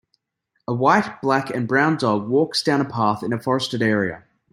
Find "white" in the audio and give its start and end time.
0.73-1.21